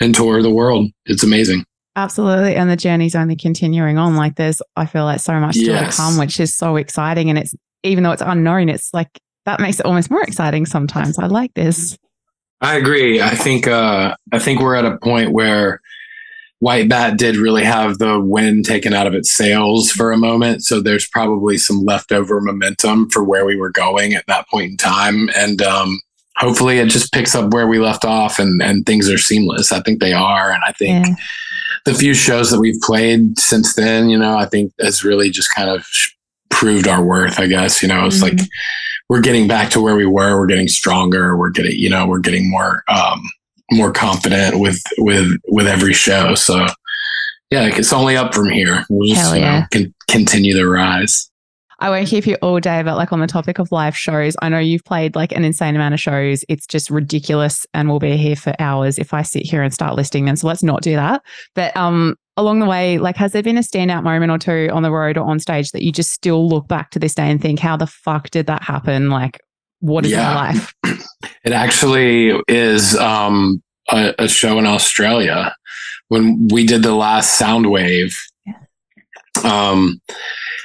[0.00, 0.90] and tour the world.
[1.06, 1.64] It's amazing.
[1.96, 2.54] Absolutely.
[2.54, 4.16] And the journey's only continuing on.
[4.16, 5.96] Like there's I feel like so much still yes.
[5.96, 7.28] to come, which is so exciting.
[7.28, 9.08] And it's even though it's unknown, it's like
[9.44, 11.18] that makes it almost more exciting sometimes.
[11.18, 11.98] I like this.
[12.60, 13.20] I agree.
[13.20, 15.80] I think uh I think we're at a point where
[16.60, 20.64] White Bat did really have the wind taken out of its sails for a moment.
[20.64, 24.76] So there's probably some leftover momentum for where we were going at that point in
[24.76, 25.30] time.
[25.36, 26.00] And um,
[26.38, 29.72] hopefully it just picks up where we left off and, and things are seamless.
[29.72, 30.50] I think they are.
[30.50, 31.14] And I think yeah.
[31.84, 35.52] the few shows that we've played since then, you know, I think has really just
[35.54, 35.86] kind of
[36.50, 37.82] proved our worth, I guess.
[37.82, 38.38] You know, it's mm-hmm.
[38.38, 38.48] like
[39.08, 42.20] we're getting back to where we were, we're getting stronger, we're getting, you know, we're
[42.20, 43.22] getting more um,
[43.72, 46.34] more confident with with with every show.
[46.34, 46.66] So
[47.50, 48.84] yeah, it's only up from here.
[48.88, 51.27] We'll just you know, con- continue the rise.
[51.80, 54.48] I won't keep you all day, but like on the topic of live shows, I
[54.48, 56.44] know you've played like an insane amount of shows.
[56.48, 59.94] It's just ridiculous, and we'll be here for hours if I sit here and start
[59.94, 60.36] listing them.
[60.36, 61.22] So let's not do that.
[61.54, 64.82] But um, along the way, like, has there been a standout moment or two on
[64.82, 67.40] the road or on stage that you just still look back to this day and
[67.40, 69.10] think, how the fuck did that happen?
[69.10, 69.38] Like,
[69.80, 70.34] what is yeah.
[70.34, 70.74] my life?
[71.44, 75.54] It actually is um, a, a, show in Australia
[76.08, 78.14] when we did the last Soundwave.
[79.44, 80.00] Um,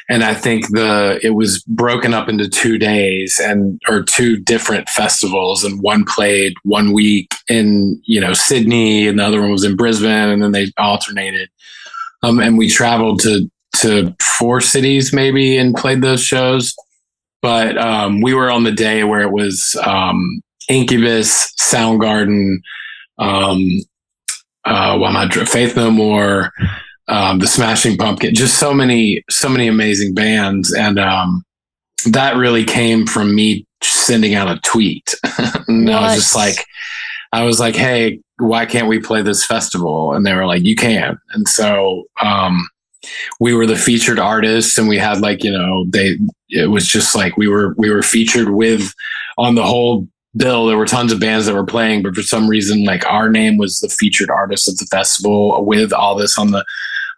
[0.10, 4.90] and I think the it was broken up into two days and or two different
[4.90, 9.64] festivals, and one played one week in you know Sydney, and the other one was
[9.64, 11.50] in Brisbane, and then they alternated.
[12.22, 16.76] Um, and we traveled to to four cities maybe and played those shows
[17.44, 22.56] but um, we were on the day where it was um, Incubus, Soundgarden,
[23.20, 23.82] um,
[24.64, 26.54] uh, well, not Faith No More,
[27.08, 31.44] um, the Smashing Pumpkin, just so many, so many amazing bands, and um,
[32.08, 35.16] that really came from me sending out a tweet.
[35.68, 36.66] and I was just like,
[37.32, 40.14] I was like, hey, why can't we play this festival?
[40.14, 41.20] And they were like, you can.
[41.34, 42.68] And so um,
[43.40, 46.18] we were the featured artists and we had like you know they
[46.50, 48.94] it was just like we were we were featured with
[49.38, 52.48] on the whole bill there were tons of bands that were playing but for some
[52.48, 56.52] reason like our name was the featured artist of the festival with all this on
[56.52, 56.66] the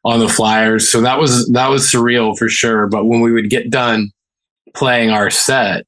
[0.04, 0.88] on the flyers.
[0.88, 2.86] So that was that was surreal for sure.
[2.86, 4.12] But when we would get done
[4.76, 5.86] playing our set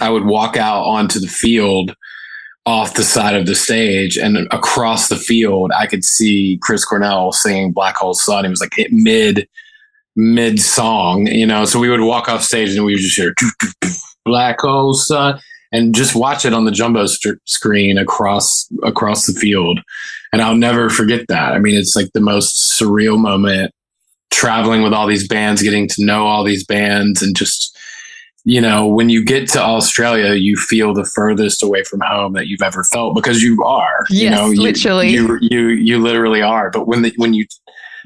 [0.00, 1.94] i would walk out onto the field
[2.66, 7.32] off the side of the stage and across the field i could see chris cornell
[7.32, 9.48] singing black hole sun he was like mid
[10.14, 11.64] mid song you know?
[11.64, 13.34] So we would walk off stage and we would just hear
[14.24, 15.40] black hole sun
[15.72, 19.80] and just watch it on the jumbo st- screen across across the field
[20.32, 23.72] and i'll never forget that i mean it's like the most surreal moment
[24.30, 27.76] traveling with all these bands getting to know all these bands and just
[28.48, 32.46] you know, when you get to Australia, you feel the furthest away from home that
[32.46, 34.06] you've ever felt because you are.
[34.08, 35.08] Yes, you know, you, literally.
[35.08, 36.70] You, you you literally are.
[36.70, 37.46] But when the, when you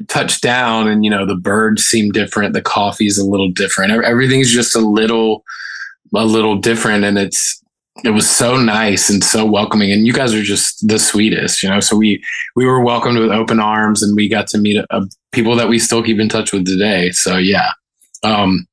[0.09, 3.93] touch down and you know the birds seem different, the coffee's a little different.
[4.03, 5.45] Everything's just a little
[6.15, 7.63] a little different, and it's
[8.05, 9.93] it was so nice and so welcoming.
[9.93, 11.81] And you guys are just the sweetest, you know.
[11.81, 12.23] So we
[12.57, 15.69] we were welcomed with open arms, and we got to meet a, a people that
[15.69, 17.11] we still keep in touch with today.
[17.11, 17.71] So yeah.
[18.23, 18.67] Um,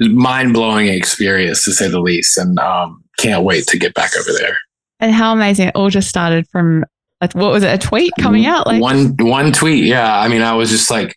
[0.00, 4.30] mind blowing experience to say the least, and um, can't wait to get back over
[4.36, 4.58] there.
[5.00, 5.68] And how amazing!
[5.68, 6.84] It all just started from
[7.20, 7.74] like what was it?
[7.74, 8.66] A tweet coming out?
[8.66, 9.84] Like one one tweet.
[9.84, 11.14] Yeah, I mean, I was just like.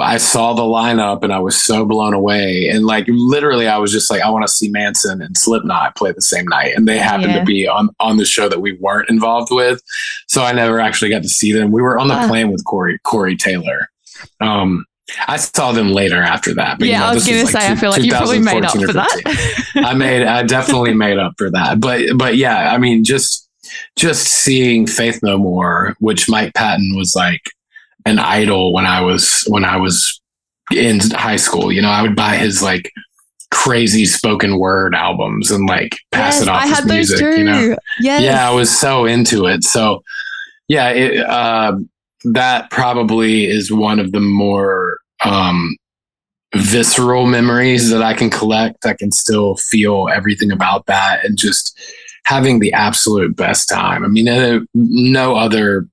[0.00, 2.68] I saw the lineup and I was so blown away.
[2.68, 6.12] And like literally, I was just like, I want to see Manson and Slipknot play
[6.12, 7.40] the same night, and they happened Yeah.
[7.40, 9.82] to be on on the show that we weren't involved with,
[10.28, 11.72] so I never actually got to see them.
[11.72, 13.90] We were on the plane with Corey Corey Taylor.
[14.40, 14.86] Um,
[15.28, 16.78] I saw them later after that.
[16.78, 18.12] But, you yeah, know, I was this going to like say, I feel like you
[18.12, 19.68] probably made up for that.
[19.74, 21.80] I made I definitely made up for that.
[21.80, 23.46] But but yeah, I mean just
[23.96, 27.42] just seeing Faith No More, which Mike Patton was like
[28.06, 30.20] an idol when I was when I was
[30.72, 31.72] in high school.
[31.72, 32.92] You know, I would buy his like
[33.50, 37.18] crazy spoken word albums and like pass yes, it off I as had those music.
[37.18, 37.38] too.
[37.38, 38.22] You know, Yes.
[38.22, 39.62] yeah, I was so into it.
[39.64, 40.02] So
[40.68, 41.76] yeah, it, uh,
[42.24, 45.76] that probably is one of the more um,
[46.54, 48.86] visceral memories that I can collect.
[48.86, 51.78] I can still feel everything about that and just
[52.24, 54.04] having the absolute best time.
[54.04, 55.86] I mean, no other.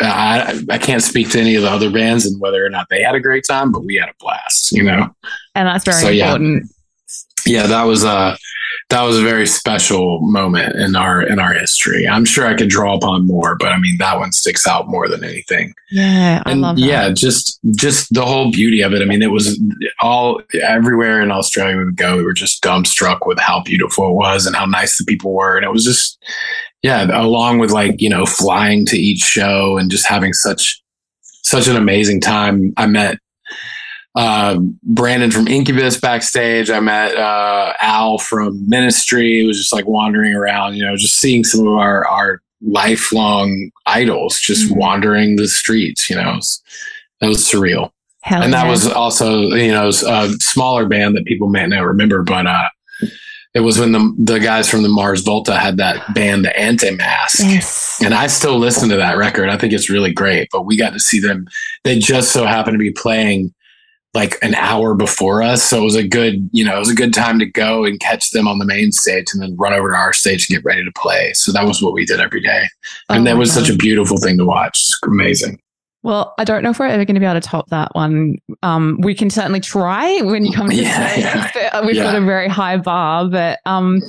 [0.00, 3.02] I, I can't speak to any of the other bands and whether or not they
[3.02, 5.14] had a great time, but we had a blast, you know?
[5.54, 6.26] and that's very So, yeah.
[6.32, 6.70] important.
[7.46, 8.36] yeah that was a
[8.90, 12.68] that was a very special moment in our in our history i'm sure i could
[12.68, 16.52] draw upon more but i mean that one sticks out more than anything Yeah, I
[16.52, 16.82] and love that.
[16.82, 19.58] yeah just just the whole beauty of it i mean it was
[20.00, 24.14] all everywhere in australia we would go we were just dumbstruck with how beautiful it
[24.14, 26.18] was and how nice the people were and it was just
[26.82, 30.82] yeah along with like you know flying to each show and just having such
[31.22, 33.18] such an amazing time i met
[34.14, 36.70] uh, Brandon from Incubus backstage.
[36.70, 39.40] I met uh, Al from Ministry.
[39.40, 43.70] It was just like wandering around, you know, just seeing some of our our lifelong
[43.86, 44.76] idols just Mhm.
[44.76, 46.10] wandering the streets.
[46.10, 46.62] You know, it was,
[47.20, 47.92] that was surreal.
[48.22, 48.70] Hell and that yeah.
[48.70, 52.68] was also you know a smaller band that people may not remember, but uh,
[53.58, 57.40] it was when the the guys from the Mars Volta had that band, the Antemasque.
[57.40, 58.00] yes.
[58.00, 59.48] And I still listen to that record.
[59.48, 60.48] I think it's really great.
[60.52, 61.48] But we got to see them.
[61.82, 63.52] They just so happened to be playing
[64.14, 65.64] like an hour before us.
[65.64, 67.98] So it was a good, you know, it was a good time to go and
[67.98, 70.64] catch them on the main stage and then run over to our stage and get
[70.64, 71.32] ready to play.
[71.34, 72.62] So that was what we did every day.
[73.08, 74.78] And Oh that was such a beautiful thing to watch.
[74.78, 75.58] It's amazing.
[76.08, 78.36] Well, I don't know if we're ever going to be able to top that one.
[78.62, 82.22] Um, we can certainly try when you come to Yeah, States, yeah, We've got a
[82.22, 84.00] very high bar, but um,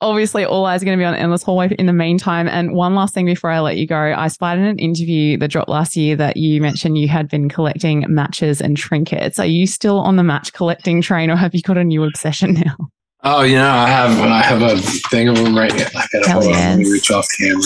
[0.00, 2.48] obviously all eyes are going to be on Endless Hallway in the meantime.
[2.48, 5.52] And one last thing before I let you go, I spied in an interview that
[5.52, 9.38] dropped last year that you mentioned you had been collecting matches and trinkets.
[9.38, 12.54] Are you still on the match collecting train, or have you got a new obsession
[12.54, 12.76] now?
[13.22, 14.78] Oh, you know, I have I have a
[15.10, 15.86] thing of them right here.
[15.94, 16.60] I gotta Hell hold on.
[16.60, 16.92] Let me yes.
[16.92, 17.62] reach off camera.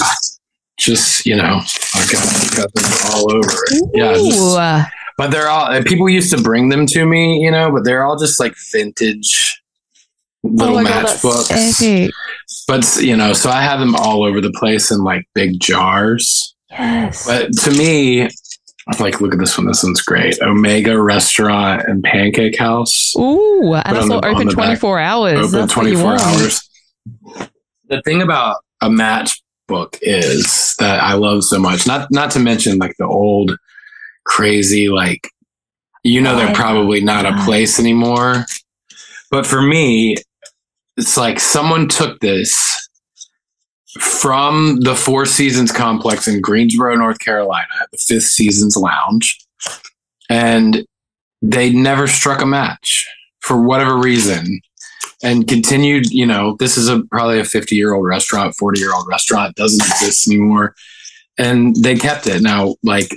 [0.80, 1.60] Just you know,
[1.94, 3.90] I got, got them all over it.
[3.92, 7.84] Yeah, just, but they're all people used to bring them to me, you know, but
[7.84, 9.60] they're all just like vintage
[10.42, 12.10] little oh matchbooks.
[12.66, 16.54] But you know, so I have them all over the place in like big jars.
[16.70, 17.26] Yes.
[17.26, 18.30] But to me,
[18.98, 19.66] like look at this one.
[19.66, 20.40] This one's great.
[20.40, 23.14] Omega Restaurant and Pancake House.
[23.16, 25.54] Ooh, and on the- open 24 hours.
[25.54, 26.68] open you 24 hours.
[27.88, 28.88] The thing about a
[29.70, 31.86] matchbook is that I love so much.
[31.86, 33.56] Not not to mention like the old
[34.24, 35.30] crazy like
[36.02, 38.46] you know they're probably not a place anymore.
[39.30, 40.16] But for me,
[40.96, 42.88] it's like someone took this
[43.98, 49.38] from the Four Seasons complex in Greensboro, North Carolina, the Fifth Seasons Lounge,
[50.28, 50.84] and
[51.42, 53.08] they never struck a match
[53.40, 54.60] for whatever reason
[55.22, 58.94] and continued you know this is a probably a 50 year old restaurant 40 year
[58.94, 60.74] old restaurant doesn't exist anymore.
[61.38, 62.42] And they kept it.
[62.42, 63.10] Now like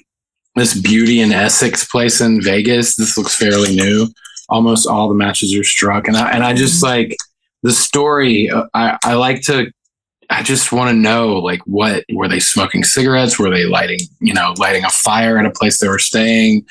[0.55, 4.07] this beauty in essex place in vegas this looks fairly new.
[4.49, 6.07] Almost all the matches are struck.
[6.07, 7.15] And i and i just like
[7.63, 9.71] the story uh, i i like to
[10.29, 13.39] i just want to know like what were they smoking cigarettes?
[13.39, 16.65] Were they lighting you know lighting a fire at a place they were staying?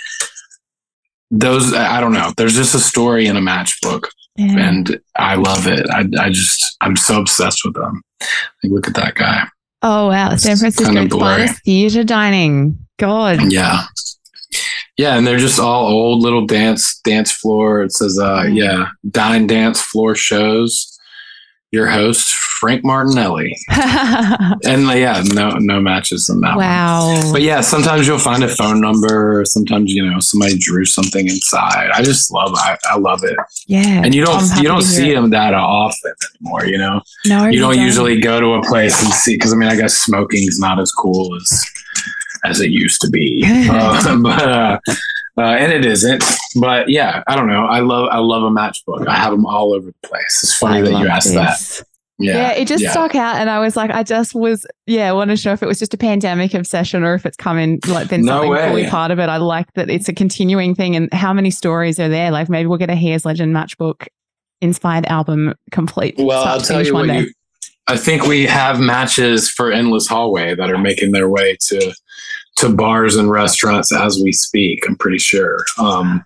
[1.31, 2.33] Those i I don't know.
[2.37, 4.05] There's just a story in a matchbook
[4.39, 5.87] And I love it.
[5.91, 8.03] I, I just I'm so obsessed with them.
[8.63, 9.47] Like, look at that guy.
[9.83, 11.47] Oh wow, San It's Francisco's kinda blurry.
[11.47, 12.79] finest theater dining.
[12.99, 13.53] God.
[13.53, 13.83] Yeah,
[14.97, 17.83] yeah, and they're just all old little dance dance floor.
[17.83, 20.89] It says, uh, yeah, dine dance floor shows.
[21.73, 26.51] Your host Frank Martinelli, and uh, yeah, no no matches in that.
[26.57, 26.59] one.
[26.65, 27.31] wow.
[27.33, 29.41] But yeah, sometimes you'll find a phone number.
[29.41, 31.89] or Sometimes you know somebody drew something inside.
[31.95, 33.37] I just love I, I love it.
[33.67, 34.03] yeah.
[34.05, 36.67] And you don't you don't see them that often anymore.
[36.67, 37.01] You know.
[37.27, 39.99] No, you don't usually go to a place and see because I mean I guess
[39.99, 41.65] smoking is not as cool as
[42.45, 43.43] as it used to be.
[43.47, 44.79] uh, but uh,
[45.39, 46.25] uh, and it isn't.
[46.61, 47.67] But yeah, I don't know.
[47.67, 49.07] I love I love a matchbook.
[49.07, 50.41] I have them all over the place.
[50.43, 51.79] It's funny I that you asked this.
[51.79, 51.87] that.
[52.19, 52.91] Yeah, Yeah, it just yeah.
[52.91, 55.63] stuck out, and I was like, I just was, yeah, I wanted to know if
[55.63, 58.87] it was just a pandemic obsession or if it's coming, like, been No something fully
[58.87, 59.29] part of it.
[59.29, 62.31] I like that it's a continuing thing, and how many stories are there?
[62.31, 64.07] Like, maybe we'll get a He Is Legend matchbook
[64.61, 66.15] inspired album complete.
[66.17, 67.07] Well, I'll tell you what.
[67.07, 67.33] You,
[67.89, 71.93] I think we have matches for Endless Hallway that are making their way to
[72.63, 74.85] to bars and restaurants as we speak.
[74.89, 75.59] I'm pretty sure.
[75.79, 76.25] Um,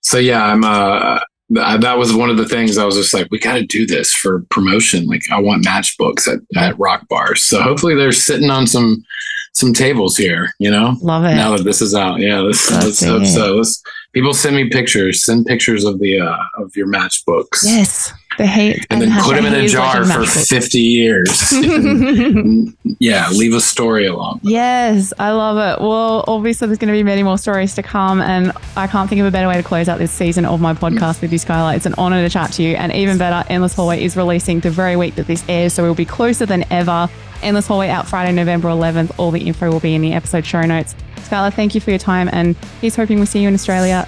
[0.00, 0.64] so yeah, I'm.
[0.64, 1.20] Uh,
[1.52, 3.86] th- that was one of the things I was just like, we got to do
[3.86, 5.06] this for promotion.
[5.06, 7.42] Like, I want matchbooks at, at rock bars.
[7.42, 9.04] So hopefully, they're sitting on some
[9.52, 10.50] some tables here.
[10.58, 11.34] You know, Love it.
[11.34, 12.20] now that this is out.
[12.20, 13.54] Yeah, let's That's let's hope so.
[13.56, 13.82] Let's
[14.16, 15.22] people send me pictures.
[15.22, 17.62] Send pictures of the uh, of your matchbooks.
[17.64, 21.52] yes, the hate, And then put them in a jar for 50 years.
[21.66, 24.40] And, yeah, leave a story along.
[24.42, 25.82] Yes, I love it.
[25.82, 29.20] Well, obviously, there's going to be many more stories to come, and I can't think
[29.20, 31.74] of a better way to close out this season of my podcast with you, Schuylar.
[31.74, 34.70] It's an honor to chat to you, and even better, Endless Hallway is releasing the
[34.70, 37.08] very week that this airs, so we'll be closer than ever.
[37.42, 39.12] Endless Hallway out Friday, November 11th.
[39.18, 40.94] All the info will be in the episode show notes.
[41.24, 44.06] Schuylar, thank you for your time, and he's hoping we see you in Australia.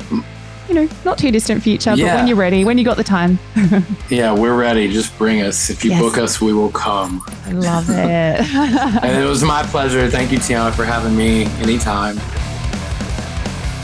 [0.69, 3.39] You know, not too distant future, but when you're ready, when you got the time.
[4.11, 4.91] Yeah, we're ready.
[4.91, 5.69] Just bring us.
[5.71, 6.01] If you Yes.
[6.01, 7.23] book us, we will come.
[7.47, 7.95] I love it.
[9.05, 10.09] And it was my pleasure.
[10.11, 12.19] Thank you, Tiana, for having me anytime.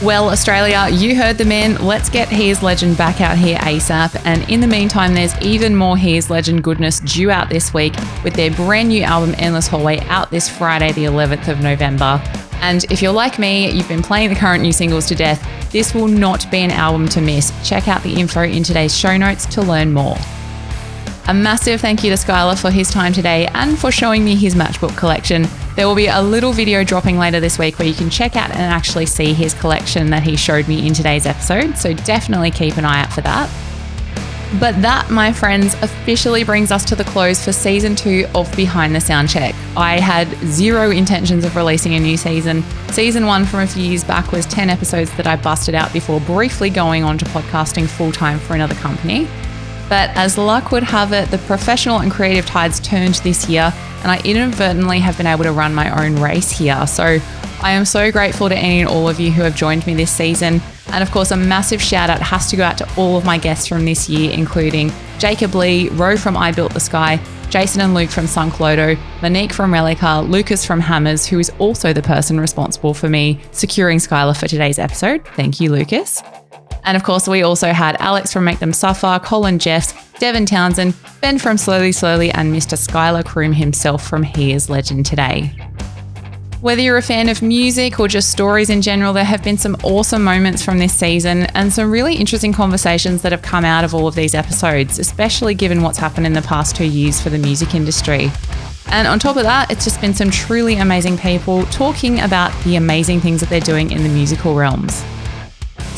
[0.03, 1.77] Well, Australia, you heard the man.
[1.77, 4.21] Let's get He Is Legend back out here ASAP.
[4.27, 7.95] And in the meantime, there's even more He Is Legend goodness due out this week
[8.23, 12.21] with their brand new album, Endless Hallway, out this Friday, the 11th of November.
[12.61, 15.41] And if you're like me, you've been playing the current new singles to death,
[15.71, 17.53] this will not be an album to miss.
[17.67, 20.17] Check out the info in today's show notes to learn more.
[21.27, 24.55] A massive thank you to Schuylar for his time today and for showing me his
[24.55, 25.47] matchbook collection.
[25.75, 28.51] There will be a little video dropping later this week where you can check out
[28.51, 32.77] and actually see his collection that he showed me in today's episode, so definitely keep
[32.77, 33.49] an eye out for that.
[34.61, 38.95] But that, my friends, officially brings us to the close for season two of Behind
[38.95, 39.55] the Sound Check.
[39.79, 42.63] I had zero intentions of releasing a new season.
[42.91, 46.21] Season one from a few years back was 10 episodes that I busted out before
[46.21, 49.27] briefly going on to podcasting full time for another company.
[49.89, 53.73] But as luck would have it, the professional and creative tides turned this year,
[54.03, 56.87] and I inadvertently have been able to run my own race here.
[56.87, 57.19] So
[57.63, 60.11] I am so grateful to any and all of you who have joined me this
[60.11, 60.61] season.
[60.89, 63.39] And of course, a massive shout out has to go out to all of my
[63.39, 67.95] guests from this year, including Jacob Lee, Ro from I Built the Sky, Jason and
[67.95, 72.39] Luke from Sunk Loto, Monique from Reliqa, Lucas from Hammers, who is also the person
[72.39, 75.27] responsible for me securing Schuylar for today's episode.
[75.29, 76.23] Thank you, Lucas.
[76.85, 80.95] And of course, we also had Alex from Make Them Suffer, Colin Jeffs, Devin Townsend,
[81.21, 82.77] Ben from Slowly Slowly, and Mr.
[82.77, 85.55] Schuylar Croom himself from He Is Legend Today.
[86.61, 89.77] Whether you're a fan of music or just stories in general, there have been some
[89.83, 93.95] awesome moments from this season and some really interesting conversations that have come out of
[93.95, 97.37] all of these episodes, especially given what's happened in the past two years for the
[97.37, 98.31] music industry.
[98.87, 102.77] And on top of that, it's just been some truly amazing people talking about the
[102.77, 105.05] amazing things that they're doing in the musical realms.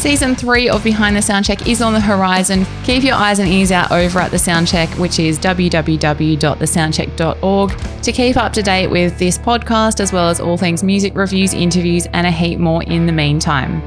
[0.07, 2.65] Season three of Behind the Soundcheck is on the horizon.
[2.85, 8.37] Keep your eyes and ears out over at the Soundcheck, which is www.thesoundcheck.org, to keep
[8.37, 12.25] up to date with this podcast, as well as all things music reviews, interviews, and
[12.25, 13.83] a heap more in the meantime.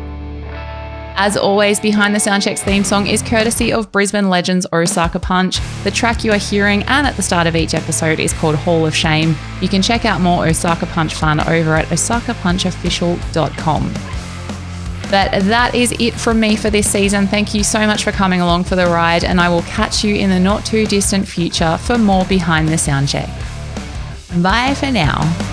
[1.16, 5.62] As always, Behind the Soundcheck's theme song is courtesy of Brisbane Legends Osaka Punch.
[5.86, 8.86] The track you are hearing and at the start of each episode is called Hall
[8.86, 9.38] of Shame.
[9.62, 14.19] You can check out more Osaka Punch fun over at osakapunchofficial.com.
[15.10, 17.28] But that is it from me for this season.
[17.28, 20.16] Thank you so much for coming along for the ride, and I will catch you
[20.16, 23.30] in the not too distant future for more Behind the Sound Check.
[24.38, 25.49] Bye for now.